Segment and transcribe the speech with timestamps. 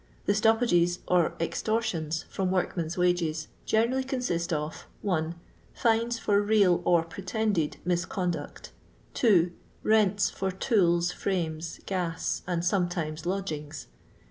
[0.25, 5.35] The stoppages or extortions from woriunen's wages genenUly consist of:— 1%
[5.75, 8.71] Fines for real or pretended misconduct
[9.13, 9.51] 2.
[9.85, 13.89] Kents for tools, firiunes, gas, and sometimes lodgings.